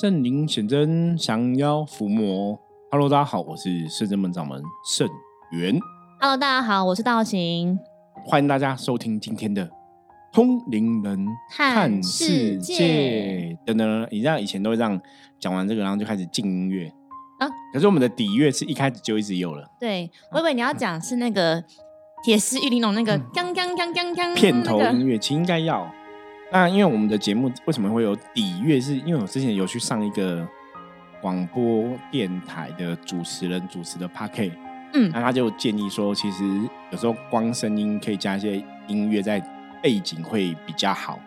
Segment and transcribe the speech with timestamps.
[0.00, 2.58] 圣灵显真，降妖伏魔。
[2.90, 5.06] Hello，大家好，我是圣真门掌门圣
[5.50, 5.78] 元。
[6.18, 7.78] Hello，大家好，我是道行。
[8.24, 9.66] 欢迎大家收听今天的
[10.32, 13.58] 《通灵人看世界》。
[13.66, 14.98] 等等，你知道以前都会这样
[15.38, 16.90] 讲完这个，然后就开始进音乐
[17.38, 17.46] 啊。
[17.74, 19.68] 可是我们的底乐是一开始就一直有了。
[19.78, 21.62] 对，我以为你要讲是那个
[22.24, 25.86] 铁丝玉玲珑那个锵锵锵锵锵嗯片头音乐，其实应该要。
[26.52, 28.80] 那因为我们的节目为什么会有底乐？
[28.80, 30.46] 是因为我之前有去上一个
[31.20, 34.52] 广播电台的主持人主持的 p a k
[34.92, 36.44] 嗯那他就建议说，其实
[36.90, 39.40] 有时候光声音可以加一些音乐在
[39.80, 41.20] 背景会比较好。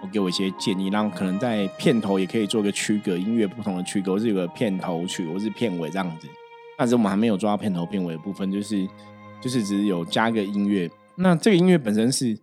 [0.00, 6.26] 我给我一些建议，然后可能在片头也可以做个区隔，音乐不同的区隔，或是有个片头曲，或是片尾这样子。
[6.78, 8.86] 但是我们还没有做到片头片尾的部分，就是
[9.40, 10.90] 就是只是有加个音乐。
[11.16, 12.38] 那这个音乐本身是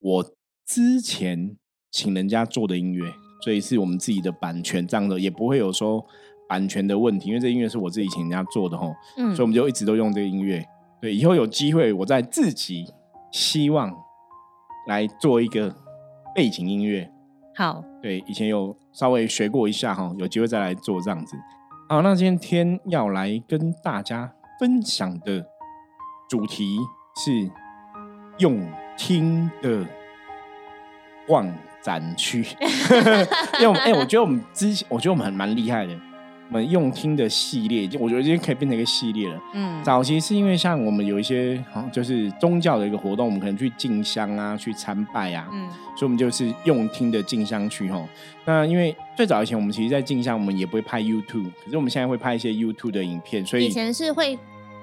[0.00, 0.24] 我
[0.66, 1.56] 之前
[1.90, 3.04] 请人家做的音乐，
[3.42, 6.04] 所以是我们自己的版权这样的，也不会有说
[6.48, 8.94] 版权的问题，因为这音乐是我自己请人家做的吼。
[9.16, 10.64] 嗯所以我们就一直都用这个音乐。
[11.00, 12.86] 对，以后有机会，我再自己
[13.30, 13.94] 希望
[14.86, 15.74] 来做一个
[16.34, 17.10] 背景音乐。
[17.54, 21.36] 好，对，以前有稍微学过一下哈，有机会再来做这样子。
[21.88, 25.46] 好，那今天要来跟大家分享的
[26.28, 26.78] 主题
[27.16, 27.50] 是
[28.38, 28.66] 用
[28.96, 29.86] 听的
[31.26, 32.44] 逛展区，
[33.58, 35.92] 因为我们哎、我觉得我们之前，我觉得我们很蛮厉害的，
[36.48, 39.40] 我们用听的系列，就我觉得今天可以变成一个系列了。
[39.52, 48.08] 嗯，早期是因为像我们有一些好像就是宗教的一个活动，我们可能去进香啊，去参拜啊，嗯所以我们就是用听的进香去吼。
[48.44, 54.38] 那因为最早以前我们其实，在进香我们也不会拍 YouTube，可是我们现在会拍一些 YouTube 的影片，所以以前是会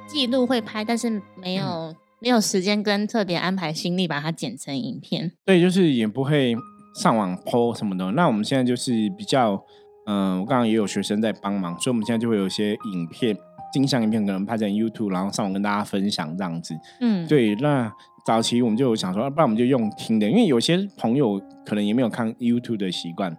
[0.07, 5.31] 记录会拍，但是没有、嗯没有时间跟特别安排心力把它剪成影片。
[5.43, 6.55] 对，就是也不会
[6.95, 8.11] 上网 PO 什么的。
[8.11, 9.61] 那我们现在就是比较，
[10.05, 13.35] 嗯、我刚刚也有学生在帮忙，所以我们现在就会有一些影片。
[13.73, 16.77] 镜像影片可能拍成 YouTube，然后上网跟大家分享这样子。
[16.99, 17.89] 嗯，对，那
[18.25, 23.35] 早期我们就有想说，啊不然我们就用听的，因为有些朋友可能也没有看 YouTube 的习惯，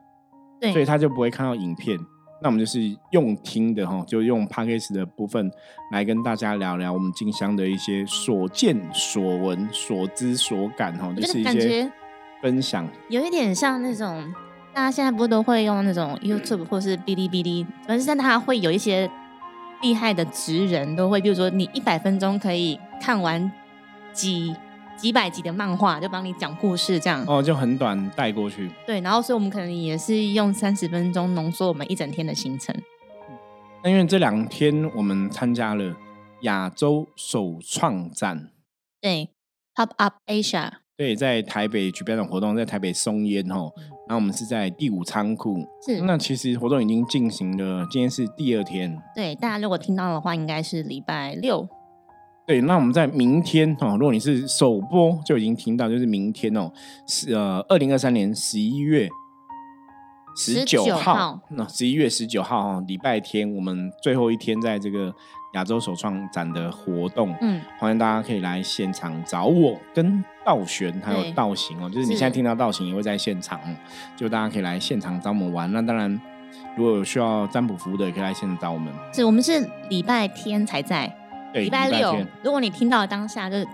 [0.59, 1.99] 对，所以他就不会看到影片。
[2.43, 2.81] 那我们就是
[3.11, 5.49] 用听的哈，就用 p a c k a g e 的部分
[5.93, 11.91] 来跟大家聊聊我们金香的一些所见所闻、所知所感哈，就是一些
[12.43, 12.87] 分享。
[13.09, 14.35] 有一点像那种
[14.75, 19.09] 大家现在不都会用那种 YouTube 或是哔哩哔哩，反正它会有一些
[19.81, 23.53] 厉害的职人都会，比如说你一百分钟可以看完
[24.13, 24.55] 几
[25.03, 27.25] 几百集的漫画，就帮你讲故事这样。
[27.27, 28.71] 哦，就很短带过去。
[28.87, 32.73] 对，然后所以我们可能也是用三十分钟浓缩我们一整天的行程。
[33.83, 35.93] 那因为这两天我们参加了
[36.43, 38.51] 亚洲首创展，
[39.01, 39.29] 对
[39.75, 43.73] ，Pop Up Asia，对，在台北举办的活动，在台北松烟吼，
[44.07, 45.67] 然后我们是在第五仓库。
[45.85, 48.97] 是那其实活动已经进行了，今天是第二天。
[49.17, 51.69] 对大家如果听到的话，应该是礼拜六。
[52.47, 56.71] 对，那我们在明天哦，如果你是首播就已经听到，就是明天哦，
[57.07, 59.09] 是呃二零二三年十一月
[60.37, 65.15] 十九19号号，那十一月十九号哦，礼拜天，我们最后一天在这个
[65.55, 73.77] 亚洲首创展的活动，嗯，欢迎大家可以来现场找我跟道玄还有道行哦，就是你现在听到道行也会在现场哦，
[74.17, 75.71] 就大家可以来现场找我们玩。
[75.71, 76.21] 那当然，
[76.77, 78.93] 如果有需要占卜服务的，也可以来现场找我们。
[79.13, 81.22] 是我们是礼拜天才在，对，
[81.55, 83.67] 礼拜六天，如果你听到当下就是，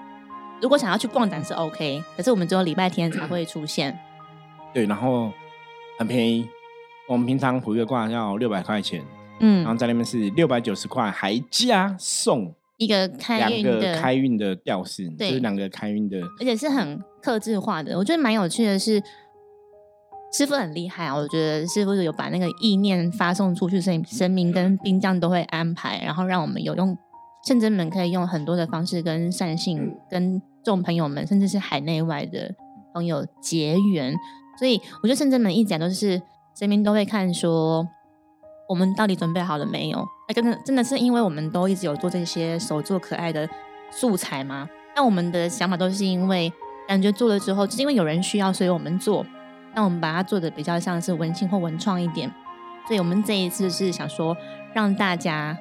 [0.60, 3.96] 如果想要去逛展是 OK，可是我们只有礼拜天才会出现。
[4.74, 5.32] 对，然后
[5.98, 6.48] 很便宜，
[7.08, 9.02] 我们平常卜一个卦要六百块钱，
[9.40, 16.18] 嗯然后嗯，在那边是六百九十块，还加送一个开两个运的，开运的吊饰，就对是两个开运的。
[16.40, 17.96] 而且是很克制化的。
[17.96, 19.02] 我觉得蛮有趣的是，
[20.32, 21.14] 师傅很厉害啊！
[21.14, 26.96] 我觉得师傅有把那个意念发送出去，所以神明跟兵将都会安排，然后让我们有用
[27.46, 32.54] 圣真们可以用很多的方式跟善信、跟众朋友们，甚至是海内外的
[32.92, 34.14] 朋友结缘。
[34.58, 36.20] 所以我觉得圣真们一直以来都是
[36.58, 37.88] 神明都会看说。
[38.68, 40.06] 我们到底准备好了没有？
[40.28, 43.48] 那真的真的是因为我们都一直有做这些手做可爱的
[43.90, 44.68] 素材吗？
[44.94, 46.52] 那我们的想法都是因为
[46.86, 49.24] 感觉做了之后，就是因为有人需要，所以我们做。
[49.74, 52.30] 那我们把它做的比较像是文青或文创一点。
[52.86, 54.36] 所以我们这一次是想说，
[54.74, 55.56] 让大家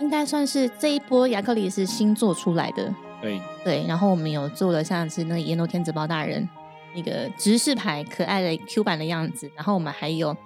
[0.00, 3.84] 应该算是这一波亚克力是新做出来的，对，对。
[3.86, 6.48] 然后我们有做了像是那个阎罗天子包大人
[6.94, 10.36] 那个直视牌可爱的 Q 版的样子，然后我们还有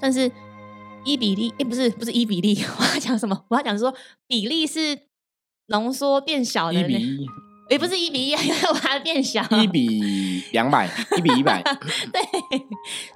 [0.00, 0.30] 算是
[1.04, 3.44] 一比例，诶，不是不是一比例， 我要讲什么？
[3.48, 3.94] 我要讲说
[4.26, 4.98] 比例是
[5.66, 7.26] 浓缩变小的那，一比一，
[7.70, 11.62] 也不是一比一，因 为我把它变小，一比两百，一比一百，
[12.12, 12.22] 对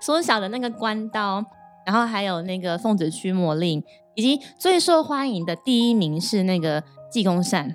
[0.00, 1.44] 缩小的那个关刀，
[1.88, 3.82] 然后还有那个奉子驱魔令，
[4.14, 7.74] 以及最受欢迎的第一名是那个济公扇，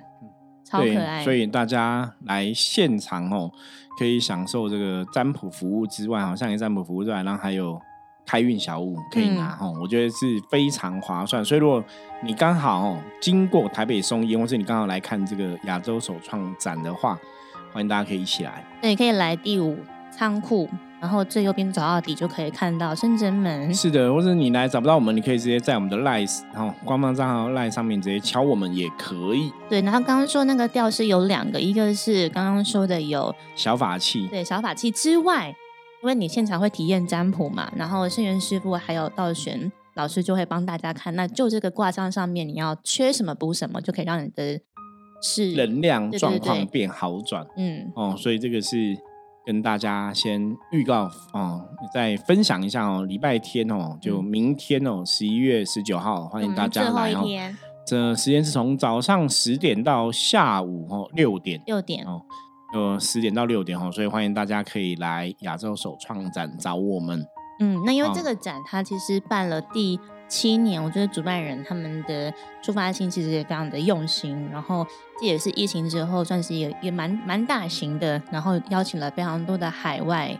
[0.64, 1.24] 超可爱。
[1.24, 3.50] 所以大家来现场哦，
[3.98, 7.76] 可以享受这个占卜服务之外，好像也占卜服务之外，然后还有
[8.24, 11.44] 开运小物可以拿哦，我觉得是非常划算。
[11.44, 11.82] 所以如果
[12.22, 17.18] 你刚好哦经过台北松烟，或是你刚好来看这个亚洲首创展的话，
[17.72, 18.64] 欢迎大家可以一起来。
[18.80, 19.76] 对，可以来第五
[20.12, 20.68] 仓库。
[21.04, 23.74] 然后最右边走到底就可以看到深圳门。
[23.74, 29.52] 是的，或者你来找不到我们，你可以直接在我们的 Line，然后官方账号 Line 上面直接敲我们也可以。
[29.68, 35.54] 对，然后刚刚说那个吊是有两个，一个是刚刚说的有小法器，对，小法器之外，
[36.02, 44.58] 因为你现场会体验占卜嘛，然后圣元师傅还有道玄老师就会帮大家看，那就这个卦象上面你要缺什么补什么，就可以让你的
[45.20, 47.46] 是能量状况变好转。
[47.58, 48.96] 嗯，哦，所以这个是。
[49.44, 53.04] 跟大家先预告哦，再分享一下哦。
[53.04, 57.24] 礼拜天哦，就明天哦，十一月十九号，欢迎大家来哦。
[57.86, 61.62] 这时间是从早上十点到下午哦六点。
[61.66, 62.22] 六点哦，
[62.74, 67.24] 呃，十点到六点哦，所以欢迎大家可以来亚洲首创展找我们。
[67.60, 70.00] 嗯，那因为这个展它其实办了第。
[70.28, 72.32] 七年，我觉得主办人他们的
[72.62, 74.86] 出发性其实也非常的用心，然后
[75.20, 80.36] 这也是疫情之后算是也也蛮蛮大型的，然后邀请了非常多的海外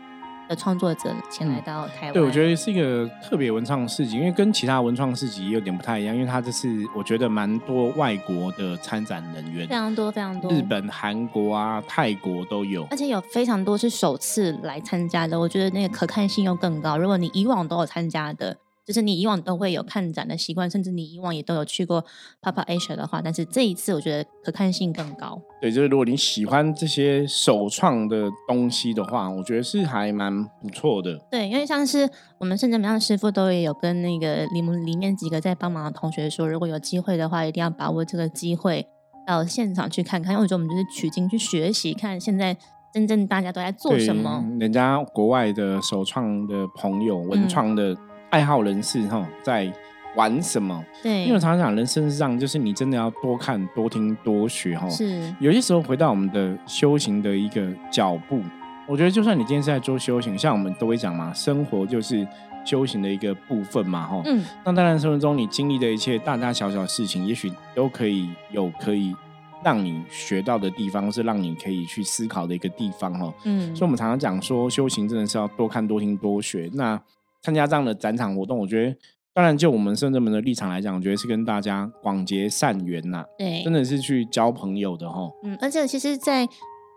[0.49, 2.13] 的创作者前来到台湾。
[2.13, 16.97] 对，我觉得是一个特别文创市集，因为跟其他文创市集有点不太一样，因为它这次我觉得蛮多外国的参展人员，非常多非常多，日本、韩国啊、泰国都有，而且有非常多是首次来参加的，我觉得那个可看性又更高。
[16.97, 18.57] 如果你以往都有参加的。
[18.85, 22.05] 就是你以往都会有看展的习惯，甚至你以往也都有去过
[22.39, 25.41] Papa Asia 的话，但是这一次我觉得可看性更高。
[25.59, 31.17] 对，就是如果你喜欢这些首创的东西的话，我觉得是还蛮不错的。
[31.31, 38.85] 对，因为像是我们甚至每样师傅都也有跟那个里面里面几个在帮忙的同学说，如果有机会的话，一定要把握这个机会
[39.25, 42.55] 到现场去看看，因为我觉得我们就是取经去学习，看现在
[42.93, 44.45] 真正大家都在做什么。
[44.59, 47.97] 人家国外的首创的朋友，文创的。
[48.35, 49.71] 爱好人士哈，在
[50.13, 50.83] 玩什么？
[51.01, 54.89] 对，因为我常常讲，人生上就是你真的要多看、多听、多学哈。
[54.89, 58.41] 是，有些时候回到我们的修行的一个脚步，
[58.89, 62.27] 我觉得就算你今天是在做修行，像我们都会讲嘛，生活就是
[62.65, 64.21] 修行的一个部分嘛哈。
[64.25, 64.43] 嗯。
[64.65, 69.15] 那当然，生活中你经历的一切大大小小的事情，也许都可以有可以
[69.63, 73.33] 让你学到的地方，是让你可以去思考的一个地方哈。
[73.45, 73.73] 嗯。
[73.73, 76.69] 所以，我们常常讲说，修行真的是要多看、多听、多学。
[76.73, 77.01] 那
[77.45, 78.97] 参加这样的展场活动，我觉得
[79.31, 85.29] 当然就我们圣者们的立场来讲，我觉得是跟大家广结善缘呐，对，真的是去交朋友的哈。
[85.43, 86.47] 嗯，而且其实，在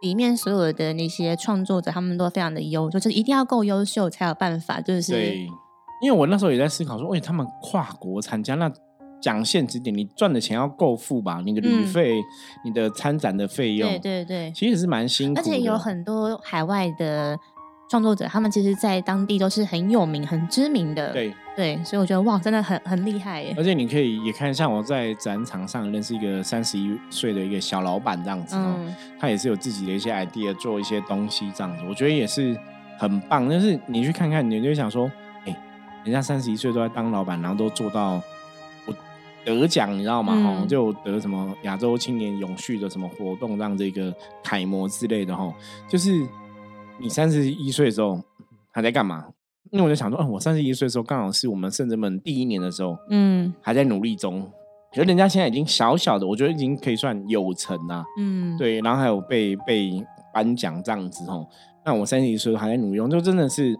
[0.00, 4.80] 里面所有的那些创作者，他们都非常的优秀，就是一定要够优秀才有办法。
[4.80, 5.46] 就是对，
[6.00, 8.72] 因为我那时候也在思考说，哎，他们跨国参加，那
[9.20, 11.42] 讲现实点，你赚的钱要够付吧？
[11.44, 12.14] 你的旅费、
[12.64, 17.36] 你的参展的费用，对对对，其实是蛮辛苦，而且有很多海外的。
[17.88, 21.10] 创作者他们其实，在当地都是很有名、很知名的。
[21.12, 23.54] 对对，所以我觉得哇，真的很很厉害耶！
[23.56, 28.76] 而且你可以也看，像我在展场上认识一个三十一岁的一个小老板这样子哦，
[29.18, 32.54] 他也是有自己的一些 idea 做一些东西这样子，我觉得也是
[32.98, 33.48] 很棒。
[33.48, 35.10] 但是你去看看，你就想说，
[35.46, 35.56] 哎，
[36.04, 38.20] 人家三十一岁都在当老板，然后都做到
[38.84, 38.94] 我
[39.46, 40.34] 得奖，你知道吗？
[40.42, 44.14] 哈，就得什么亚洲青年永续的什么活动，让这个
[44.44, 45.50] 楷模之类的哈，
[45.88, 46.26] 就是。
[47.00, 48.20] 你三十一岁的时候
[48.70, 49.26] 还在干嘛？
[49.70, 54.40] 因为我就想说，嗯，我三十一岁的时候刚好是我们圣者们第一年的时候，嗯，还在努力中。
[54.90, 58.80] 可是人家现在已经小小的，我觉得已经可以算有成啦，嗯，对。
[58.80, 61.46] 然后还有被被颁奖这样子哦。
[61.84, 63.78] 那我三十一岁还在努力中，就真的是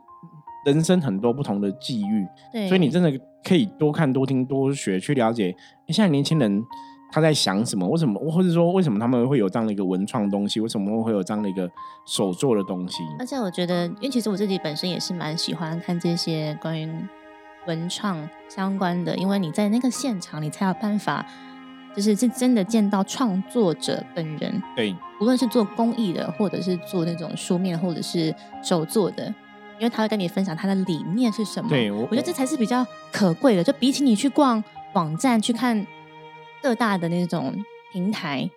[0.66, 2.26] 人生很多不同的际遇。
[2.52, 3.10] 对，所以你真的
[3.42, 5.56] 可以多看、多听、多学，去了解
[5.88, 6.62] 现在年轻人。
[7.10, 7.88] 他在想什么？
[7.88, 8.20] 为什么？
[8.30, 10.60] 或者说，为什么他们会有这样的一个文创东西？
[10.60, 11.70] 为什么会有这样的一个
[12.04, 13.02] 手做的东西？
[13.18, 16.86] 而且我觉得，因为其实我自己本身也是蛮喜欢看这些关于
[17.66, 21.24] 文创相关的，因为你在那个现场，你才有办法，
[21.96, 24.62] 就是是真的见到创作者本人。
[24.76, 29.26] 对，无论是做公益的，或者是做那种书面，或者是手做的，
[29.78, 31.70] 因为他会跟你分享他的理念是什么。
[31.70, 33.64] 对，我觉得这才是比较可贵的。
[33.64, 34.62] 就比起你去逛
[34.92, 35.86] 网站去看。
[36.62, 37.54] 各大的那种
[37.92, 38.48] 平台，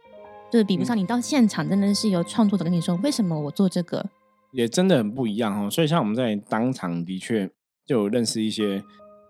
[0.51, 4.05] 就是比不上你到现场，真的是由创作者跟你说，为什么我做这个，
[4.51, 5.69] 也真的很不一样哦。
[5.69, 7.49] 所以像我们在当场的确
[7.85, 8.83] 就有认识一些，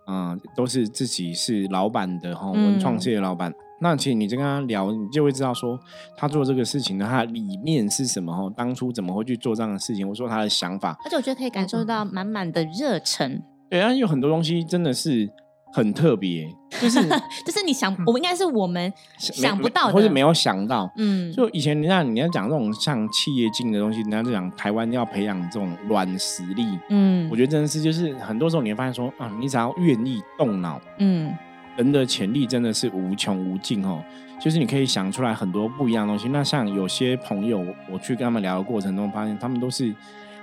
[0.08, 3.54] 嗯，都是自己是老板的哈，文创界的老板。
[3.84, 5.80] 那其实你跟他聊，你就会知道说
[6.16, 10.96] 他做这个事情的他的理念是什么哈，当初怎么会去做这样的事情，我说他的想法。
[11.04, 13.42] 而且我觉得可以感受到满满的热忱。
[13.72, 15.28] 对啊，有很多东西真的是
[15.72, 16.48] 很特别，
[16.82, 17.00] 就是
[17.46, 20.92] 就是你想，我们应该是我们想不到的，或者没有想到。
[20.98, 26.66] 嗯，就以前人家你要讲这种像企业经营的东西，人家就讲台湾要培养这种软实力。
[26.90, 31.34] 嗯我觉得真的是，就是很多时候你会发现说啊，你只要愿意动脑，嗯
[31.78, 34.04] 人的潜力真的是无穷无尽哦。
[34.44, 36.28] 就是你可以想出来很多不一样的东西。
[36.30, 39.94] 那像有些朋友，我去跟他们聊的过程中，发现他们都是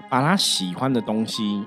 [0.08, 1.64] 把他喜欢的东西，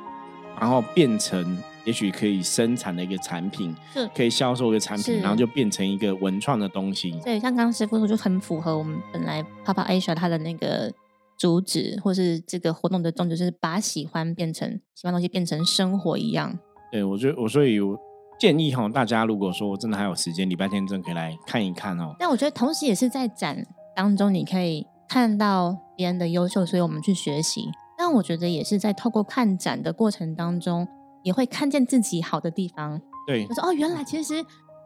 [0.57, 7.11] 然后变成也许可以生产的一个产品，是可以销售一个产品，然后就变成一个文创的东西。
[7.23, 10.91] 对，像刚刚师傅说，就很符合我们本来 Papa Asia 它的那个
[11.37, 16.57] 主旨，或是这个活动的宗旨，就是把喜欢变成喜欢东西变成生活一样。
[16.91, 17.97] 对我觉得我所以我
[18.39, 22.15] 建议哈，大家如果说真的还有时间，礼拜天真的可以来看一看哦。
[22.19, 27.69] 但我觉得同时也是在展当中，你可以看到别人的优秀，所以我们去学习。
[27.97, 30.87] 但我觉得也是在透过看展的过程当中，
[31.23, 33.01] 也会看见自己好的地方。
[33.27, 34.43] 对我说哦，原来其实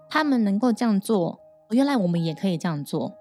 [0.09, 1.39] 他们能够这样做，哦
[1.71, 3.13] 原来我们也可以这样做。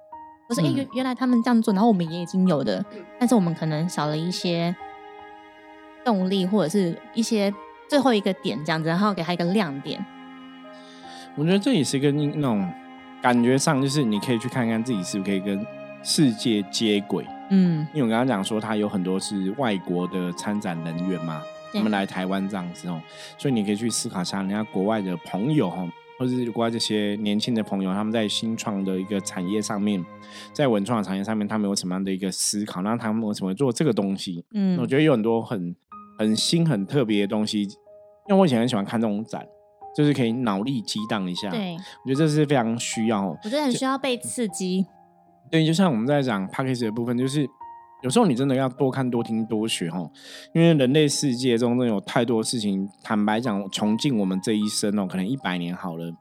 [0.48, 2.84] 我说，哎、嗯原原来他们这样做，然后我们也已经有的，
[3.18, 4.74] 但是我们可能少了一些
[6.04, 7.52] 动力，或者是一些
[7.88, 10.04] 最后一个点这样子，然后给他一个亮点。
[11.36, 12.70] 我觉得这也是跟那种
[13.22, 15.66] 感觉上，就是你可以去看看自己是不是可以跟
[16.02, 17.26] 世界接轨。
[17.50, 23.00] 嗯，因为我刚刚讲说，他有很多是外国的参展人员嘛，对他们来台湾这样子哦，
[23.36, 25.86] 所以你可以去思考一下，人家国外的朋友哈，
[26.18, 30.04] 或者是国外这些年轻的朋友，他们在新创的一个产业上面，
[30.52, 32.82] 在文创的产业上面，他们有什么样的一个思考？
[32.82, 34.44] 那他们为什么会做这个东西？
[34.52, 35.74] 嗯我觉得有很多很
[36.18, 37.68] 很新、很特别的东西，因
[38.30, 39.44] 为我以前很喜欢看这种展，
[39.96, 41.50] 就是可以脑力激荡一下。
[41.50, 43.36] 对，我觉得这是非常需要哦。
[43.42, 44.86] 我觉得很需要被刺激。
[45.50, 47.46] 对，就像我们在讲 p a c k a g e 的部分，就是
[48.04, 50.10] 有时候你真的要多看、多听、多学哦，
[50.52, 52.86] 因为人类世界中真的有太多事情。
[53.02, 56.12] 坦白讲，穷尽我们这一生哦，可能一百年好了，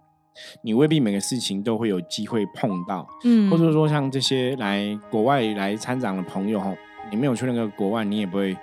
[0.61, 6.73] 你未必每个事情都会有机会碰到，嗯，或者说像这些来国外来参展的朋友哦，
[7.11, 8.55] 你没有去那个国外，你也不会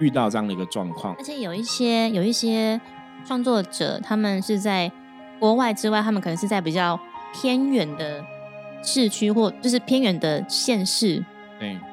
[0.00, 1.22] 遇到这样的一个状况而。
[1.22, 2.80] 且有一些有一些
[3.26, 4.90] 创作者，他们是在
[5.38, 6.98] 国外之外，他们可能是在比较
[7.34, 8.24] 偏远的
[8.82, 11.22] 市区或就是偏远的县市，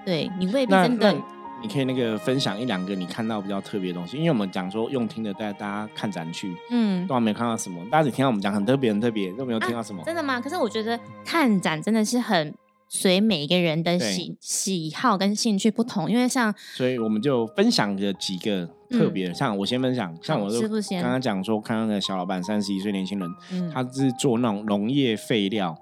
[0.05, 1.15] 对，对你未必真的
[1.61, 10.01] 你可以那个分享一两个你看到比较特别的东西，因为我们讲说用听的带大家看展去，嗯都还没有看到什么，大家只听到我们讲很特别、很特别，都没有听到什么。
[10.03, 10.41] 真的吗？
[10.41, 12.51] 可是我觉得看展真的是很
[12.89, 25.77] 随每一个人的喜喜好跟兴趣不同，因为像所以我们就分享了几个特别的，像我先分享，像好我就师傅先刚刚讲说，看到那个小老板三十一岁年轻人，嗯他是做那种农业废料，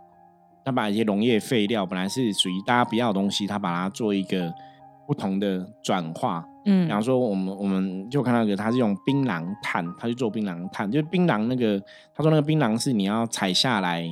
[0.65, 4.53] 他把一些农业废料本来是属于大家不要的东西，他把它做一个
[5.07, 6.45] 不同的转化。
[6.65, 11.79] 嗯比方说，我们我们就看到一个，他是用槟榔炭，他去做槟榔炭，就是槟榔那个，
[12.13, 14.05] 他说那个槟榔是你要采下来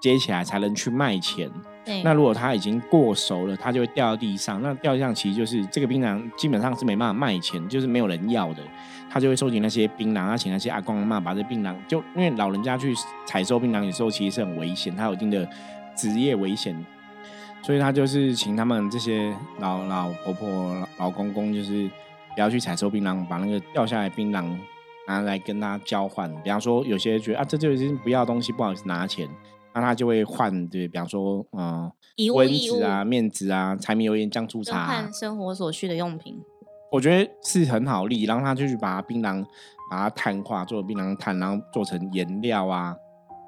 [0.00, 1.50] 接起来才能去卖钱。
[1.84, 4.60] 对那如果它已经过熟了，它就会掉到地上。
[4.60, 8.62] 那掉地上其实就是这个槟榔基本上是没办法卖钱，就是没有人要的。
[9.16, 12.94] 他就会收集那些槟榔，他请那些阿公阿妈把这槟榔，就因为老人家去
[13.24, 15.48] 采收槟榔有时候其实是很危险，他有一定的
[15.96, 16.76] 职业危险，
[17.62, 21.90] 所以他就是请他们这些老老婆婆、老老公公，就是
[22.34, 24.54] 不要去采收槟榔，把那个掉下来槟榔
[25.08, 26.30] 拿来跟他交换。
[26.42, 29.26] 比方说，有些觉得啊，这就是不要东西，不好意思拿钱。
[29.72, 36.38] 那他就会换，对，比方说，嗯、温一物一物子啊、面子啊、柴米油盐酱醋茶啊、看生活所需的用品。
[36.90, 39.44] 我觉得是很好利，然后他就去把槟榔
[39.90, 42.96] 把它碳化，做槟榔碳，然后做成颜料啊，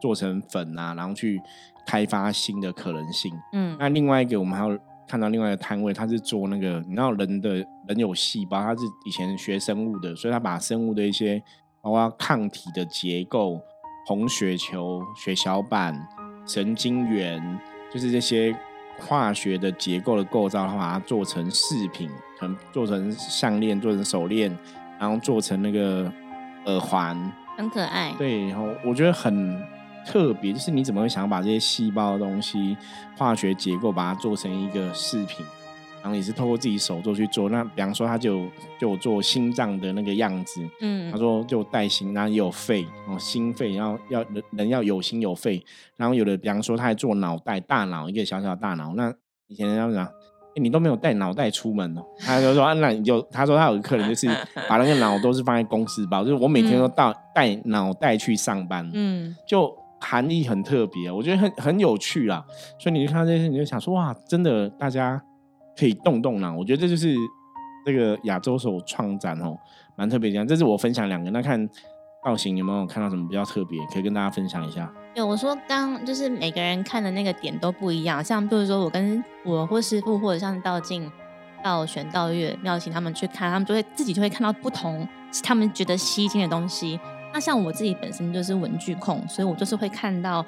[0.00, 1.40] 做成粉啊，然后去
[1.86, 3.32] 开发新的可能性。
[3.52, 4.78] 嗯那另外一个，我们还有
[5.08, 7.54] 看到另外一个摊位，他是做那个，你知道人的
[7.86, 11.42] 人有细胞，他是以前学生物的，所以他把生物的一些
[11.80, 13.60] 包括抗体的结构、
[14.06, 15.98] 红血球、血小板、
[16.46, 17.58] 神经元，
[17.90, 18.54] 就是这些
[18.98, 24.56] 化学的结构的构造，他把它做成饰品，可能做成项链、做成手链，
[24.98, 26.10] 然后做成那个
[26.66, 28.14] 耳环，很可爱。
[28.16, 29.60] 对，然后我觉得很
[30.06, 32.76] 特别，就是你怎么会想要把这些细胞的东西、
[33.16, 35.44] 化学结构把它做成一个饰品，
[36.00, 37.48] 然后也是透过自己手做去做。
[37.48, 38.46] 那比方说，他就
[38.78, 45.62] 就做心脏的那个样子，嗯他说就带心，然后也有肺，哦，心肺，然后要人人要有心有肺，
[45.96, 48.94] 然后有的比方说他还做脑袋、大脑一个小小的大脑。
[48.94, 49.12] 那
[49.48, 50.17] 以前人家讲。
[50.58, 54.26] 诶你都没有带脑袋出门哦，他就说啊，那你就他说他有个客人就是
[54.68, 62.44] 把那个脑都是放在公司包，就是我每天都到带脑袋去上班，嗯，就含义很特别，我觉得很很有趣啦。
[62.78, 65.22] 所以你就看到这些，你就想说哇，真的大家
[65.78, 66.56] 可以动动脑。
[66.56, 67.14] 我觉得这就是
[67.86, 69.56] 这个亚洲手创展哦，
[69.96, 70.44] 蛮特别的。
[70.44, 71.68] 这是我分享两个，那看
[72.28, 74.92] 造型有没有看到什么比较特别，可以跟大家分享一下？
[75.14, 81.10] 对，我说刚就是每个人看的那个点都不一样，像比如说我跟我或师傅，或者像道静、
[81.64, 85.08] 道玄、道月、妙琴他们去看，他们就会自己就会看到不同，
[85.42, 87.00] 他们觉得吸睛的东西。
[87.32, 90.42] 那像我自己本身就是文具控，所以我就是会看到，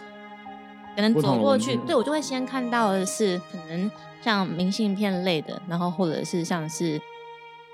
[0.95, 7.01] 可能走过去，对我就会先看到的是可能像明信片类的，然后或者是像是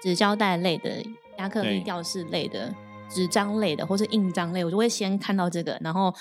[0.01, 1.05] 纸胶带类的、
[1.39, 2.73] 亚克力吊饰类的、
[3.09, 6.15] 纸张类的，或是印章类，我就会先看到这个，然后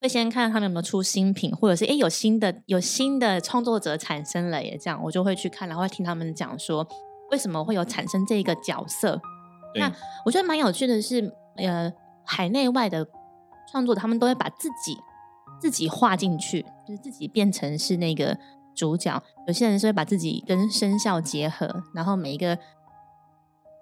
[0.00, 6.86] 会先看他们有没有出新品，或者是哎有新的有新的创作者产生了耶，这样我就会去看，然后听他们讲说
[7.30, 9.20] 为什么会有产生这个角色。
[9.74, 9.92] 那
[10.24, 11.92] 我觉得蛮有趣的是，呃。
[12.28, 13.06] 海内外的
[13.70, 14.98] 创作者，他们都会把自己
[15.60, 18.36] 自己画进去，就是自己变成是那个
[18.74, 19.22] 主角。
[19.46, 22.58] 有些人是会把自己跟生肖结合，然后每一个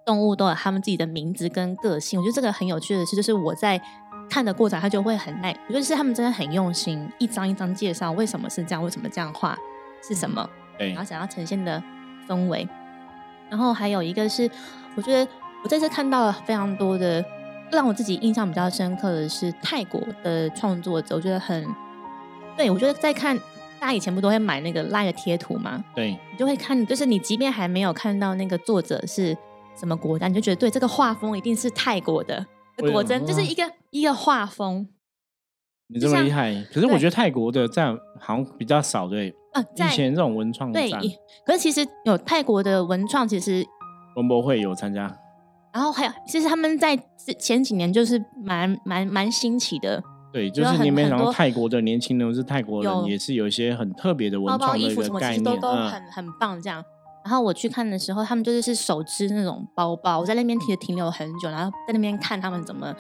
[0.05, 2.21] 动物都有他们自己的名字跟个性。
[2.21, 3.81] 我觉得这个很有趣的是，就是我在
[4.29, 5.51] 看的过程，他就会很耐。
[5.67, 9.57] 我觉得是他们真的很用心，一张一张介绍为什么是这样，为什么这样画
[10.07, 11.83] 是什么，然后想要呈现的
[12.29, 12.69] 氛围。
[13.49, 14.51] 然后还有一个是，
[14.97, 15.31] 我觉得
[15.63, 17.25] 我这次看到了非常多的。
[17.73, 21.67] 让我自己印象比较深刻的是泰国的创作者，我觉得很
[22.57, 22.71] 对。
[22.71, 23.37] 我觉得在看
[23.81, 25.83] 大家以前不都会买那个赖的贴图吗？
[25.93, 29.37] 对，你就会看，就是你即便还没有看到那个作者是
[29.79, 32.47] 什么国家，你就觉得对这个画风一定是泰国的。
[32.91, 34.89] 果真就是一个一个画风。
[35.87, 37.87] 你这么厉害，可是我觉得泰国的在
[38.19, 39.35] 好像比较少对。
[39.53, 40.91] 啊，以前这种文创对，
[41.47, 43.65] 可是其实有泰国的文创，其实
[44.17, 45.03] 文博会有参加。
[45.73, 46.99] 然后还有，其实他们在
[47.39, 50.03] 前几年就是蛮蛮蛮新奇的。
[50.33, 56.85] 对，就是你没想到泰国的年轻人是泰国人，也是有一些很特别的文创的一个概念，都都很很棒这样。
[57.25, 62.95] 然后我去看的时候，他们就是是手织那种包包，我在那边停停留很久，然后在那边看他们怎么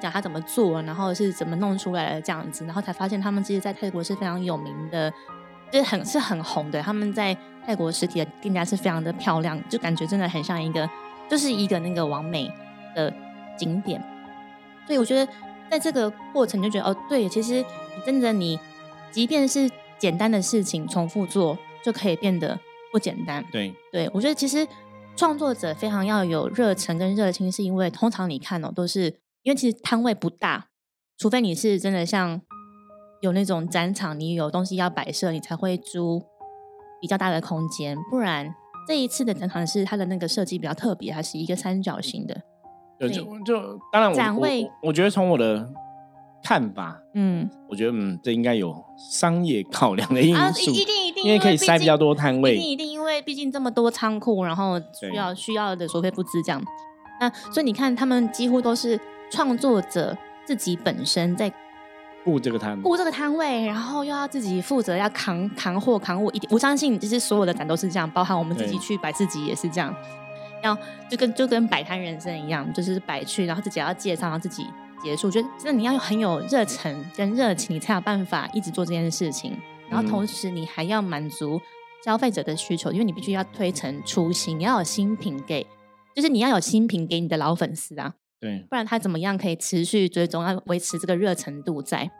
[0.00, 5.10] 讲他怎么做，然后是怎么弄出来的这样子，然后才发现他们其实，在泰国是非常有名的，
[5.70, 6.82] 就是很是很红的。
[6.82, 10.88] 他们在泰国实体的店家是非常的漂亮，就感觉真的很像一个。
[11.30, 12.50] 就是一个那个完美
[12.94, 13.12] 的
[13.54, 14.02] 景点，
[14.86, 15.30] 所以我觉得
[15.70, 17.62] 在这个过程就觉得哦，对，其实
[18.06, 18.58] 真的你
[19.10, 22.58] 即便是简单的事情重复做，就可以变得
[22.92, 23.44] 不简单。
[23.52, 24.66] 对，对我觉得其实
[25.16, 29.04] 创作者非常要有热忱跟热情，是因为通常你看哦，都是
[29.42, 30.68] 因为其实摊位不大，
[31.16, 32.40] 除非你是真的像
[33.20, 36.22] 有那种展场，你有东西要摆设，你才会租
[37.00, 38.54] 比较大的空间，不然。
[38.86, 42.40] 这一次的展场是它的那个设计比较特别，它是一个三角形的。
[42.98, 45.68] 对，就就当然，展位我觉得从我的
[46.42, 48.74] 看法，嗯，我觉得嗯，这应该有
[49.12, 56.62] 商业考量的因素，一定一定，因为可以塞比较多摊位，一定一定，因为毕竟这么多仓库，然后需要需要的收费不资这样。
[57.20, 58.98] 那所以你看，他们几乎都是
[59.30, 61.52] 创作者自己本身在。
[62.24, 69.94] 顾这个摊，顾这个摊位，然后又要自己负责要扛扛货扛物，一我相信就是所有的展都是这样，包含我们自己去摆自己也是这样，
[70.62, 70.76] 要
[71.08, 74.66] 就跟就跟摆摊人生一样，就是摆去，然后自己要介绍，然后自己
[75.02, 75.28] 结束。
[75.28, 79.56] 我觉得真的你要很有热忱跟热情，你才有办法一直做这件事情。
[79.90, 81.60] 然后同时你还要满足
[82.04, 85.66] 消费者的需求，因为你必须要推陈出新，你要有新品给，
[86.14, 88.14] 就是你要有新品给你的老粉丝啊。
[88.40, 92.10] 对，不然他怎么样可以持续追踪，要维持这个热程度在？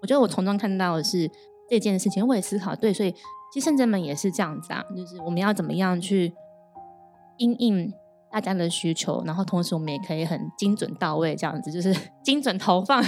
[0.00, 1.28] 我觉得我从中看到的是
[1.68, 3.10] 这件事情，我也思考对，所以
[3.52, 6.32] 其实圣者们也是这样子啊，就是我们要怎么样去
[7.38, 7.92] 应应
[8.30, 13.02] 大家的需求，然后同时我们也可以很精准到位，这样子就是 精准投放。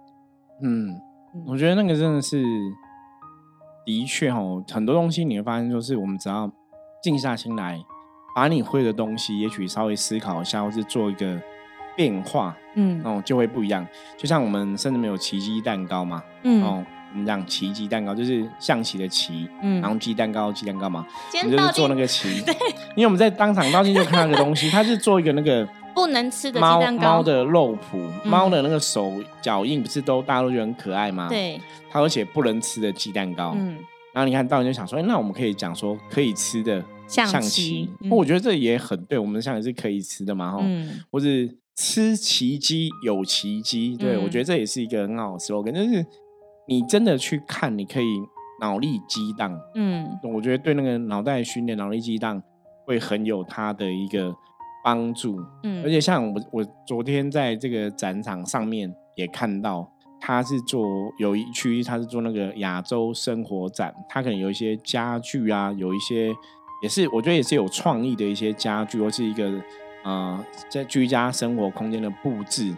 [0.62, 0.96] 嗯，
[1.46, 2.42] 我觉得那个真的是
[3.84, 6.50] 的确哦，很多东西你会发现，就是我们只要
[7.02, 7.82] 静下心来，
[8.34, 11.40] 把你会的东西，也许稍微思考一下，或是做一个。
[11.96, 13.86] 变化，嗯，哦，就会不一样。
[14.16, 21.04] 就像我们甚至没有奇迹蛋糕嘛，嗯，哦，我们讲奇迹蛋糕就是象棋的棋，嗯，然后鸡蛋糕鸡蛋糕嘛，
[21.42, 22.54] 我们就是做那个 棋，对，
[22.94, 31.28] 因为我们在当场当天就看到个东西，它是做一个那个不能吃的鸡猫猫的肉脯，猫的那个手脚印不是都大家都觉得很可爱吗？
[31.28, 33.76] 对，它而且不能吃的鸡蛋糕，嗯，
[34.12, 40.64] 然后你看到人就想说，哎，那我们可以讲说可以吃的象棋，我觉得这也很对，我们的象棋是可以吃的嘛，哈，
[41.10, 41.26] 或者。
[41.76, 46.04] 吃奇迹有奇迹，对我觉得这也是一个很好的 slogan，就是
[46.68, 48.20] 你真的去看，你可以
[48.60, 52.42] 脑力激荡，嗯，我觉得对那个脑袋训练、脑力激荡
[52.84, 54.30] 会很有它的一个
[54.84, 59.90] 帮助，嗯，而且像我我昨天在这个展场上面也看到，
[60.20, 60.86] 他是做
[61.18, 66.32] 有一区他是做那个亚洲生活展，他可能有一些家具啊，有一些
[66.82, 69.52] 也是我觉得也是有创意的一些家具，或是一个。
[70.02, 72.74] 呃，在居家生活空间的布置，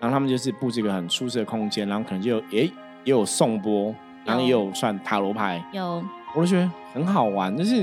[0.00, 2.70] 然然后他们就是布置一个很舒适的空间，然后可能就有诶
[3.04, 6.04] 也有颂钵，然后也有算塔罗牌，有
[6.36, 7.56] 我就觉得很好玩。
[7.56, 7.82] 就是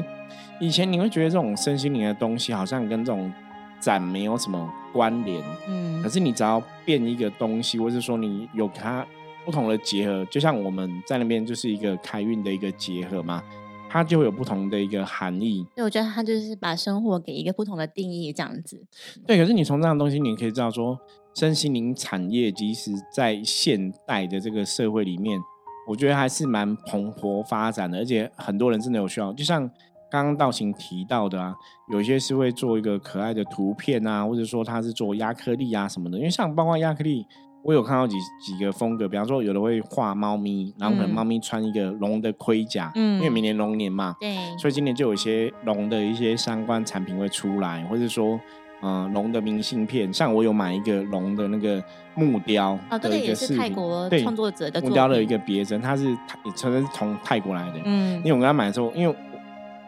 [0.60, 3.34] 以前你会觉得这种身心灵的东西好像跟这种
[3.82, 9.06] 展没有什么关联，嗯可是你只要变一个东西，或者说你有它
[9.46, 13.44] 不同的结合，就像我们在那边就是一个开运的一个结合嘛，
[13.90, 15.66] 它就会有不同的一个含义。
[15.76, 18.86] 所以我觉得它就是把生活给一个不同的定义，这样子。
[19.26, 20.98] 对，可是你从这样的东西，你可以知道说，
[21.34, 25.40] 身心灵产业即使在现代的这个社会里面，
[25.88, 29.34] 我觉得还是蛮蓬勃发展的，而且很多人真的有需要。
[29.34, 29.70] 就像
[30.12, 31.56] 刚刚道行提到的啊，
[31.90, 36.18] 有一些是会做一个可爱的图片啊，或者说他是做亚克力啊什么的。
[36.18, 37.26] 因为像包括亚克力，
[37.64, 41.16] 我有看到几几个风格，比方说有的会画猫咪，然后可能嗯。
[41.16, 43.20] 猫咪穿一个龙的盔甲，嗯。
[43.20, 48.38] 因为明年龙年嘛，对，所以今年就有一些龙的一些相关产品会出来，或者说，
[48.84, 51.82] 嗯、龙的明信片，像我有买一个龙的那个
[52.16, 57.80] 木雕的一个也是个饰品，泰国对创作者的木雕的一个别针，它是泰，真的是从泰国来的。
[57.86, 58.18] 嗯。
[58.18, 59.31] 因为我跟他买的时候，因为我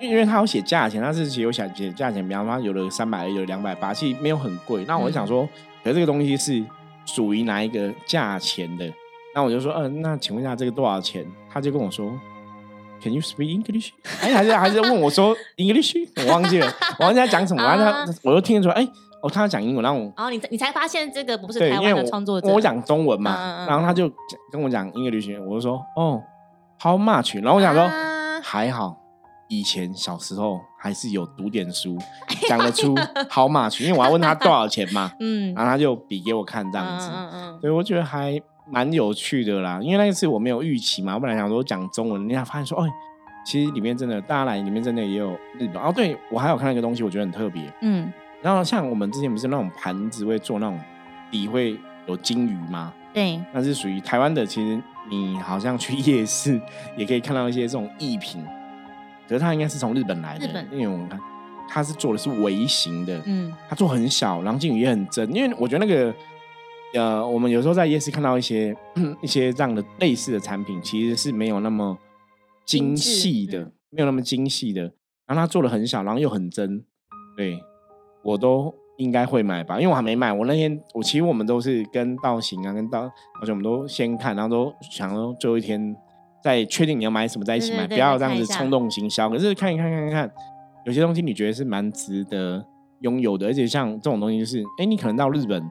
[0.03, 4.83] 因为他有写价钱，他是写有写写价钱，比方说有的三百，有两百八，其实没有很贵。
[4.85, 5.47] 那我就想说，
[5.83, 6.63] 可是这个东西是
[7.05, 8.85] 属于哪一个价钱的？
[9.33, 11.25] 那我就说，嗯、那请问一下这个多少钱？
[11.49, 12.11] 他就跟我说
[13.01, 13.91] ，Can you speak English？
[14.21, 15.95] 哎，还是还是问我说 English？
[16.17, 16.67] 我忘记了，
[16.99, 17.63] 我忘记他讲什么。
[17.63, 18.87] 然后啊他我就听得出来，哎，
[19.21, 24.11] 哦，他讲英文，然后我然后你你才发现这个不是对，台湾的创作者，我讲中文嘛，然后他就
[24.51, 26.21] 跟我讲 English，我就说，哦
[26.81, 27.41] ，How much？
[27.41, 27.83] 然后我想说。
[27.83, 28.97] 啊还好，
[29.59, 31.97] 以前小时候还是有读点书，
[32.49, 32.95] 讲得出
[33.29, 38.39] 好马群因为我要问他多少钱嘛， 嗯，然后他就比给我看这样子，嗯嗯所以我觉得还
[38.69, 39.79] 蛮有趣的啦。
[39.81, 42.89] 因为那一次我没有预期嘛，我本来想说讲中文，人家发现说，哎，
[43.45, 45.75] 其实里面真的大家来里面真的也有日本。
[45.81, 47.61] 哦，对我还有看到一个东西，我觉得很特别。
[47.81, 48.11] 嗯
[48.41, 50.77] 然后像我们之前不是那种盘子会做那种
[51.31, 52.91] 底会有金鱼吗？
[52.95, 56.59] 嗯，对，那是属于台湾的，其实你好像去夜市
[56.97, 58.43] 也可以看到一些这种艺品，
[59.27, 61.19] 可是它应该是从日本来的，日本因为我们看
[61.69, 66.13] 它是做的是微型的，嗯它做很小，然后金鱼也很真，因为我觉得那个
[66.93, 68.75] 呃，我们有时候在夜市看到一些
[69.23, 71.97] 一些这样的类似的产品，其实是没有那么
[72.65, 74.81] 精细的，嗯没有那么精细的，
[75.25, 76.83] 然后它做的很小，然后又很真，
[77.37, 77.59] 对
[78.23, 80.31] 我都应该会买吧，因为我还没买。
[80.31, 83.01] 我那天我其实我们都是跟道行啊，跟道，
[83.39, 85.95] 而且我们都先看，然后都想说最后一天
[86.43, 89.29] 再确定你要买什么在一起买，不要这样子冲动行销。
[89.29, 90.29] 可是看一看看一看，
[90.85, 92.65] 有些东西你觉得是蛮值得
[92.99, 95.63] 拥有的，而且像这种东西就是，哎，你可能到日本，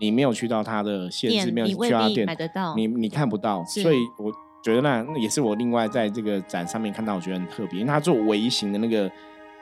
[0.00, 4.32] 你没有去到它的限制，没有你去到它店买得到，你你看不到，所以我
[4.62, 9.10] 觉得那那也是我另外在这个展上面看到，我觉得很特别，因为它做微型的那个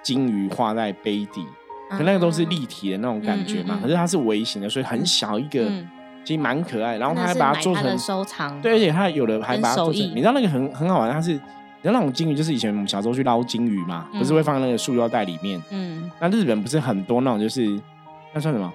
[0.02, 1.44] 金鱼画在杯底，
[1.90, 3.82] 可那个都是立体的那种感觉嘛，嗯嗯嗯。
[3.82, 5.88] 可是它是微型的，所以很小一个，嗯
[6.24, 6.96] 其实蛮可爱。
[6.96, 11.38] 然后他还把它做成它收藏，对，而且他有的还把它做成，你知道那个很很好玩，它是你
[11.82, 15.62] 知道那种金鱼，就是以前我们小时候去捞金鱼嘛，不是嗯会放在那个塑料袋里面。
[15.70, 17.66] 嗯，那日本不是很多那种就是
[18.32, 18.72] 那算什么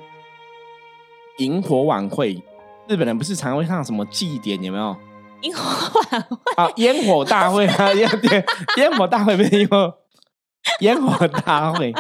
[1.38, 2.41] 萤火晚会？
[2.88, 4.95] 日本人不是常会看什么祭典有没有？
[5.41, 8.43] 萤火晚会，啊，烟火大会啊，烟对
[8.77, 9.93] 烟火大会不是烟火
[10.81, 11.93] 烟火大会？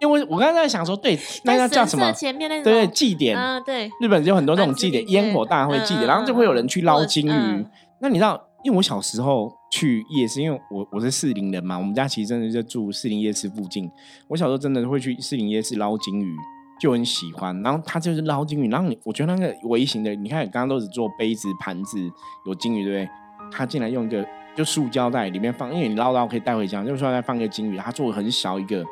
[0.00, 2.20] 因为我刚才在想说，对，那在要叫什么神社？
[2.20, 3.36] 前面那种，对，祭典。
[3.36, 7.30] 啊，对，日本有很多那种祭典，烟火大会祭典，然后就会有人去捞金鱼。
[7.30, 7.66] 嗯
[8.00, 13.90] 那你知道，因为我小时候去夜市，因为我我是士林人嘛，我们家其实真的就住士林夜市附近。
[14.28, 16.32] 我小时候真的会去士林夜市捞金鱼，
[16.80, 17.60] 就很喜欢。
[17.62, 21.98] 然后他就是捞金鱼，然后你我觉得那个微型的，你看刚刚都是做杯子、盘子
[22.46, 23.10] 有金鱼，对不对？
[23.50, 28.84] 他竟然用一个就塑胶袋里面放，因为你捞到可以带回家，就塑胶袋放一个金鱼，他做的很小一个，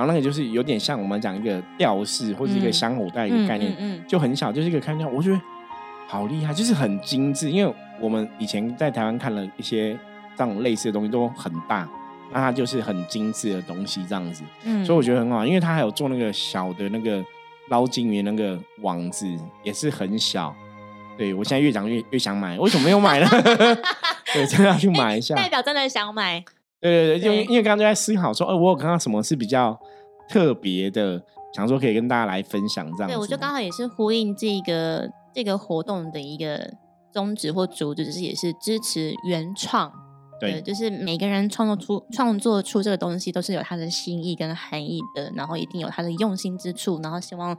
[0.00, 5.38] 然后那个就是有点像我们讲一个吊饰或者一个嗯香火袋一个概念，嗯嗯就很小，就是一个看掉，我觉得
[6.06, 7.50] 好厉害，就是很精致。
[7.50, 9.92] 因为我们以前在台湾看了一些
[10.34, 11.86] 这种类似的东西都很大，
[12.32, 17.22] 那它就是很精致的东西这样子，嗯，所以我觉得很好，因为它还有做那个小的那个
[17.68, 19.26] 捞金鱼那个网子，
[19.62, 20.54] 也是很小。
[21.18, 23.28] 对我现在越讲越越想买，为什么没有买呢？
[24.32, 25.34] 对，真的要去买一下。
[25.34, 26.42] 代表真的想买，
[26.80, 29.78] 对对对，因为因为刚刚就在思考说，哦，我有看到什么是比较
[30.28, 31.22] 特别的，
[31.54, 33.08] 想说可以跟大家来分享这样。
[33.08, 36.72] 对我就刚好也是呼应这个这个活动的一个
[37.12, 39.92] 宗旨或主旨，就是也是支持原创。
[40.40, 47.54] 对就是每个人创作出创作出这个东西，都是有他的心意跟含义的，然后一定有他的用心之处，然后希望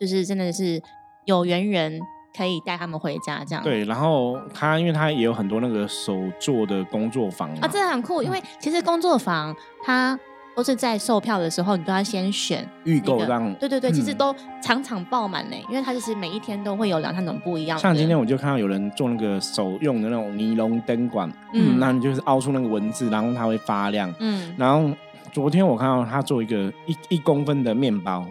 [0.00, 0.82] 就是真的是
[1.26, 2.00] 有缘人
[2.36, 3.62] 可以带他们回家这样。
[3.62, 10.18] 对，然后他因为他也有很多那个手做的工作坊啊，真的很酷，因为其实工作坊他
[10.56, 17.76] 都是在售票的时候，你都要先选预那个购让对对对，其实嗯都场场爆满呢，因为它就是每一天都会有两三种不一样。
[17.78, 24.12] 像今天我就看到有人做那个手用的那种尼龙灯管，嗯嗯，那你就是凹出那个文字，然后它会发亮。
[24.20, 24.88] 嗯然后
[25.32, 28.24] 昨天我看到他做一个一一公分的面包，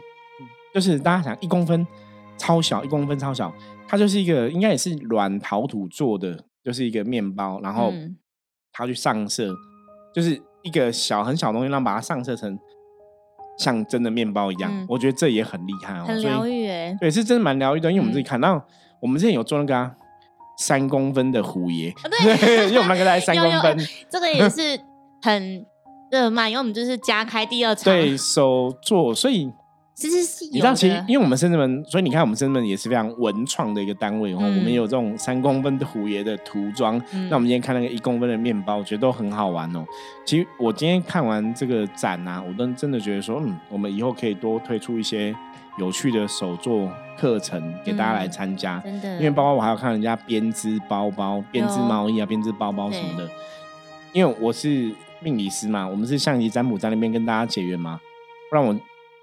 [0.74, 1.86] 就是大家想一公分
[2.38, 3.54] 超小，一公分超小，
[3.94, 8.18] 它就是一个应该也是软陶土做的，就是一个面包，然后嗯
[8.72, 9.54] 它去上色，
[10.16, 12.58] 就是一个小很小的东西，然后把它上色成
[13.60, 14.72] 像真的面包一样。
[14.74, 16.98] 嗯我觉得这也很厉害哦，很疗愈哎。
[17.00, 18.66] 对，是真的蛮疗愈的，因为我们自己嗯看到，
[19.00, 19.96] 我们之前有做那个、啊、
[20.58, 23.78] 三公分的虎爷，哦对 因为我们那个大概三 有有公分，
[24.10, 24.80] 这个也是
[25.22, 25.64] 很
[26.10, 27.86] 热卖，因为我们就是加开第二 场。
[27.86, 29.52] 对，手做，所以
[29.96, 34.40] 其实是你知道，其实因为我们深圳门，所以你看我们深圳门也是非常文创的一个单位哦。
[34.42, 39.86] 嗯我们有这种三公分的虎爷的涂装，嗯那我们今天看那个一公分的面包，我觉得都很好玩哦。
[40.26, 45.34] 其实我今天看完这个展啊，我都真的觉得说，嗯，我们以后可以多推出一些
[45.78, 48.80] 有趣的手作课程给大家来嗯参加。
[48.80, 53.30] 真的，因为包括我还要看人家编织包包、编织毛衣啊、编织包包什么的。
[54.12, 58.00] 因为我是命理师嘛，我们是象棋占卜在那边跟大家结缘嘛，
[58.50, 58.76] 不然我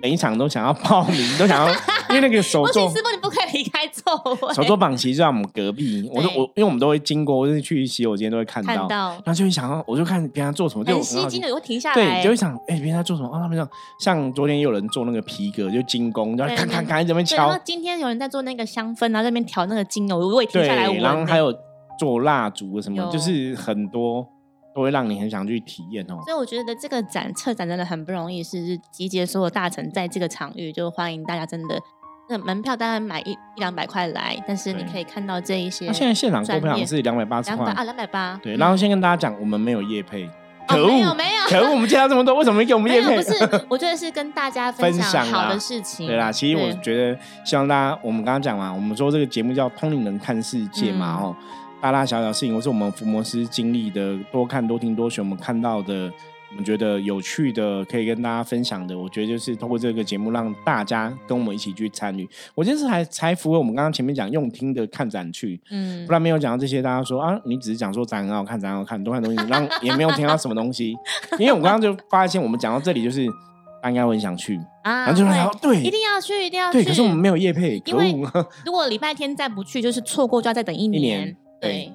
[0.02, 1.72] 每一场都想要报名，都想要，
[2.10, 4.14] 因为那个手作师傅你不可以离开座
[4.48, 4.54] 位。
[4.54, 11.54] 手作榜其实就在我们隔壁，我都我因为我们都会经过，就是去洗手间都会看到，看到然后就会想要，我就看别人做什么，就很吸睛的，的。
[11.54, 11.94] 会停下来。
[11.94, 13.28] 对，就会想，哎、别人在做什么？
[13.28, 13.68] 哦，他们像，
[14.00, 20.90] 像昨天也有人做那个皮革，就精工，然后对看看看，在那边敲后，今天有人在做那个香氛，然后在那边调那个精油，我也停对，下来。
[20.94, 21.52] 然后还有
[21.98, 24.26] 做蜡烛什么，就是很多
[24.74, 26.18] 都会让你很想去体验哦。
[26.24, 31.80] 所以我觉得这个展策展真的很不容易，是是集结所有大臣在这个场域，就欢迎大家真的。
[32.28, 38.56] 那门票当然买一一两百块来，但是你可以看到这一些那现在现场购票是两百八十块，啊两百八，对。
[38.56, 40.30] 嗯然后先跟大家讲，我们没有业配，哦
[40.68, 43.16] 可恶，没有没有可恶，我们介绍这么多，为什么没给我们业配？
[43.16, 43.34] 不是，
[43.68, 46.06] 我觉得是跟大家分分享啦好的事情。
[46.06, 51.36] 对啦，其实我对觉得希望大家，我们刚刚讲嘛，我们说这个节目叫《通灵人看世界》嘛，嗯哦、
[51.80, 56.12] 大大小小事情，或是我们福摩斯经历的，多看多听多学，我们看到的，
[56.50, 62.28] 我们觉得有趣的，可以跟大家分享的，我觉得就是通过这个节目，让大家跟我们一起去参与。
[62.54, 70.94] 我觉得是还才符合我们刚刚前面讲用听的看展去，嗯不然没有讲到这些，大家说啊，你只是讲说展很好看，展很好看，多看东西，让 也没有听到什么东西。
[71.38, 73.26] 因为我刚刚就发现，我们讲到这里，就是
[73.82, 76.82] 大家应很想去，啊，然后就说会对，一定要去，一定要去。
[76.82, 78.28] 对，可是我们没有夜配，可因为。
[78.66, 81.00] 如果礼拜天再不去，就是错过就要再等一年。
[81.00, 81.92] 年对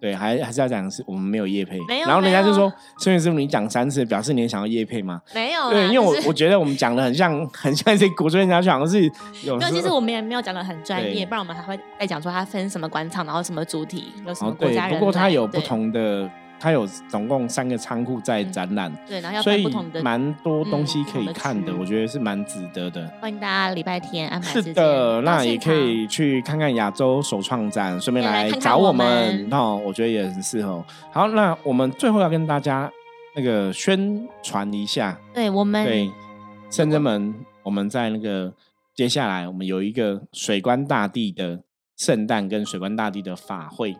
[0.00, 5.22] 对，还还是要讲是我们没有叶配，没有然后人家就说，孙师傅你讲三次，表示你也想要叶配吗？
[5.32, 5.70] 没有啦。
[5.70, 9.04] 对，因为我就是我觉得我们讲的很像，很像一些古人家去，好像是
[9.44, 14.98] 有没有，候其实我们也没有讲的很专业，对不然我们还会再讲说它分什么官场，然后什么主体，有什么哦对国家，人来。
[14.98, 16.28] 不过它有不对同的，
[16.62, 20.00] 它有总共三个仓库在嗯展览，对，然后要所以分不同的。
[20.00, 23.04] 蛮多东西可以看的，区我觉得是蛮值得的。
[23.20, 29.48] 欢迎大家礼拜天安排是的，那也可以去看看亚洲首创展，顺便来找我我们们。
[29.52, 30.84] 哦，我觉得也很适合。
[31.10, 32.88] 好，那我们最后要跟大家
[33.34, 36.08] 那个宣传一下，对我们对，
[36.70, 38.52] 深圳门，我们在那个
[38.94, 41.58] 接下来我们有一个水关大帝的
[41.96, 43.96] 圣诞跟水关大帝的法会，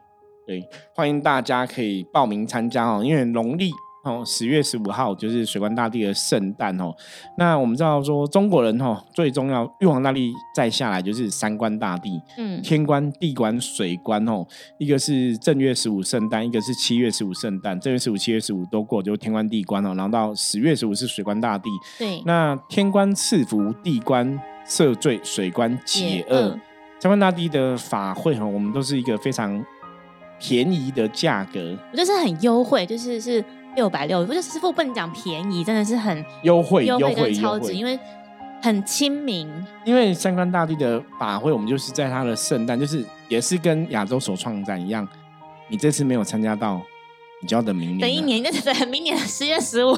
[0.47, 0.63] 对，
[0.95, 3.71] 欢迎大家可以报名参加哦，因为农历。
[4.05, 6.93] 哦，十月十五号就是水关大帝的圣诞哦。
[7.39, 14.45] 那我们知道说中国人哦最重要，玉皇大帝再下来就是三官大帝，嗯天官、地官、水官哦，
[14.79, 17.79] 一个是正月十五圣诞，一个是七月十五圣诞。
[17.79, 19.95] 正月十五、七月十五都过，就是天官、地官哦。
[19.95, 21.71] 然后到十月十五是水官大帝。
[21.97, 26.61] 对那天官赐福，地官赦罪，水官解厄恶。
[26.99, 29.65] 三官大帝的法会哈，我们都是一个非常
[30.43, 33.45] 便宜的价格，我就是很优惠，就是是
[33.77, 37.85] 六百六，我觉得师傅不能讲便宜，真的是很优惠、优惠超值，因。
[37.85, 37.99] 为
[38.65, 39.49] 很亲民。
[39.85, 45.07] 因为三官大帝的法会，我们就是在他的圣诞，就是也是跟亚洲首创展一样，
[45.69, 46.81] 你这次没有参加到，
[47.41, 47.99] 你就要等明年。
[47.99, 49.93] 等一年，就是等明年十月十五。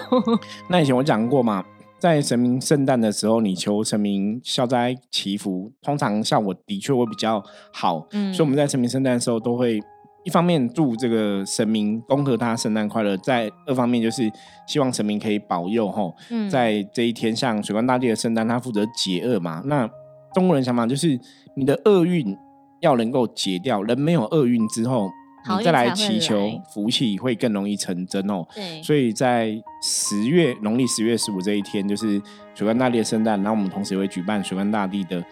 [0.71, 1.63] 那以前我讲过嘛，
[1.99, 8.07] 在神明圣诞的时候，你求神明消灾祈福，通常效果的确会比较好。
[8.13, 9.79] 嗯所以我们在神明圣诞的时候，都会
[10.25, 14.31] 一方面祝这个神明恭贺他圣诞快乐，在二方面就是
[14.67, 19.63] 希望神明可以保佑吼，嗯在这一天，像水官大帝的圣诞，他负责解厄嘛。
[19.67, 19.89] 那
[20.35, 21.19] 中国人想法就是
[21.55, 22.37] 你的厄运
[22.81, 25.11] 要能够解掉，人没有厄运之后，
[25.59, 28.47] 你再来祈求福气会更容易成真哦。
[28.55, 32.21] 对，所以在十月农历十月十五这一天，就是
[32.55, 35.23] 水官大帝的圣诞，然后我们同时也会举办水官大帝的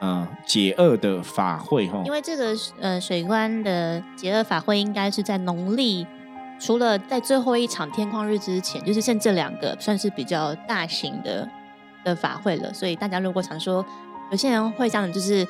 [0.00, 2.02] 呃解厄的法会哈。
[2.04, 6.06] 因为这个呃水官的解厄法会应该是在农历
[6.58, 11.48] 除了在最后一场天旷日之前，就是剩这两个算是比较大型的
[12.04, 12.72] 的法会了。
[12.72, 13.84] 所以大家如果想说，
[14.30, 15.46] 有些人会这样，就是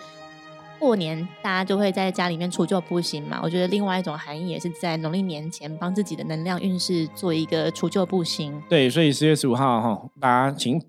[0.78, 3.38] 过年大家就会在家里面除旧布新嘛。
[3.42, 8.60] 我觉得另外一种含义也是在农历年前帮自己的能量运势做一个除旧布新。
[8.68, 10.82] 对，所以十月十五号哈，大家请。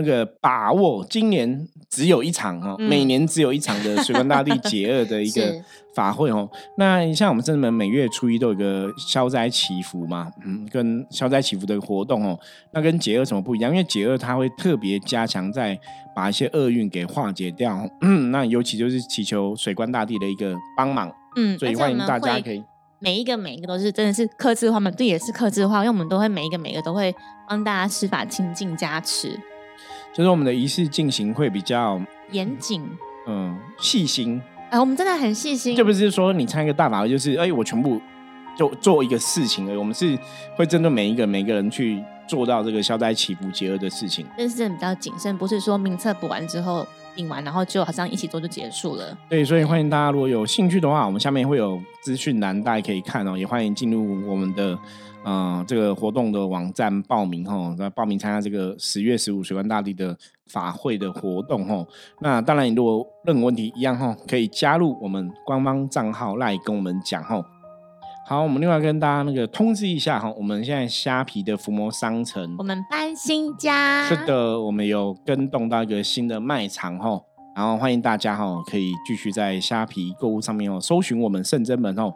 [0.00, 5.54] 那个把握今年只有一场哦，每年只有一场的 水官大帝解厄的一个
[5.94, 6.48] 法会哦。
[6.78, 12.38] 那像我们正门每月初一都有个消灾祈福嘛，嗯，跟消灾祈福的活动哦。
[12.72, 13.70] 那跟解厄什么不一样？
[13.70, 15.78] 因为解厄它会特别加强在
[16.16, 17.86] 把一些厄运给化解掉。
[18.32, 21.12] 那尤其就是祈求水官大帝的一个帮忙。
[21.36, 22.64] 嗯，所以欢迎大家可以
[23.00, 27.14] 每一个每一个都是真的是克制化嘛，这也是克制化，因为我们都会每一个每一个都会
[27.48, 29.38] 帮大家施法清净加持。
[30.12, 32.82] 就是我们的仪式进行会比较严谨，
[33.26, 34.40] 嗯，细心。
[34.70, 38.00] 哎，我们真的很细心，就不是说你参一个大法会，就是哎，我全部
[38.56, 39.76] 就做一个事情而已。
[39.76, 40.18] 我们是
[40.56, 44.26] 会针对每一个每个人去做到这个消灾祈福结厄的事情。
[44.36, 46.86] 但是真的比较谨慎，不是说名册补完之后
[47.20, 49.16] 印完，然后就好像一起做就结束了。
[49.28, 53.36] 对，所以欢迎大家如果有兴趣的话，我们下面会有资讯栏，大家可以看哦。
[53.36, 54.78] 也欢迎进入我们的。
[55.22, 61.86] 嗯，这个活动的网站报名哦，那报名参加这个十月十五水关大帝的法会的活动哦。
[62.22, 67.38] 那当然，你如果任何问题一样哦，可以加入我们官方账号来跟我们讲哈。
[68.30, 77.20] 好，我们另外跟大家那个通知一下哈，我们现在虾皮的伏魔商城，我们搬新家，是的，我们有跟动到一个新的卖场哈，
[77.56, 82.14] 然后欢迎大家哈，可以继续在虾皮购物上面哦，搜寻我们圣真门哦。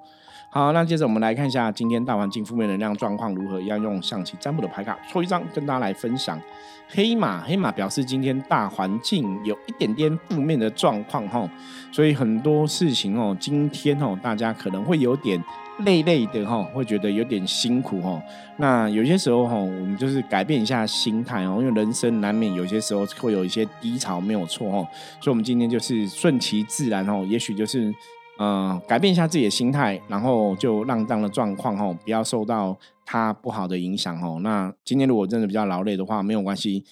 [0.52, 6.40] 好，那接着我们来看一下今天大环境负面能量状况如何，要用象棋占卜的牌卡抽一张跟大家来分享。
[6.86, 11.50] 黑马，黑马表示今天大环境有一点点负面的状况哈，
[11.90, 15.42] 所以很多事情哦，今天哦，大家可能会有点
[15.80, 18.22] 累累的哈，会觉得有点辛苦哈。
[18.58, 24.86] 那有些时候哈，我们就是改变一下心态哦，因为人生难免有些时候会有一些低潮，没有错哦。
[25.20, 27.92] 所以我们今天就是顺其自然哦，也许就是。
[28.36, 34.40] 嗯，改变一下自己的心态，然后就让这样的状况吼，不要受到它不好的影响吼。
[34.40, 36.82] 那今天如果真的比较劳累的话，没有关系，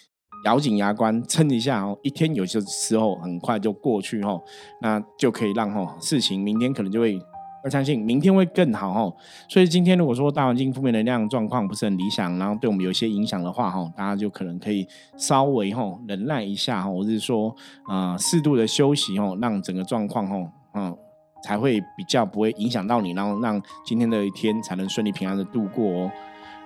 [0.44, 1.98] 咬紧牙关撑一下哦。
[2.04, 4.40] 一天有些时候很快就过去吼，
[4.82, 7.20] 那就可以让吼事情明天可能就会，
[7.62, 9.14] 我相信明天会更好哦。
[9.48, 17.54] 所以今天如果说大环境负面能量状况不是很理想，然后对我们有一些影响的话哈，大家就可能可以稍微哈忍耐一下哈，或是说
[17.86, 20.96] 啊适度的休息哦，让整个状况吼嗯。
[21.44, 26.10] 才会比较不会影响到你，然后让今天的一天才能顺利平安的度过哦。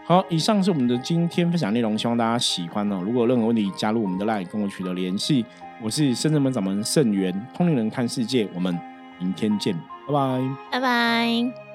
[0.04, 3.00] 好，以上是我们的今天分享内容，希望大家喜欢哦。
[3.02, 5.46] 如果任何问题，加入我们的 LINE 跟我取得联系。
[5.82, 8.78] 我是深圳门掌门盛元，通灵人看世界，我们
[9.18, 9.74] 明天见，
[10.06, 11.65] 拜拜，拜拜。